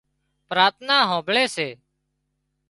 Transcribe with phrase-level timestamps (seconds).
[0.49, 1.67] پراٿنا هانمڀۯي سي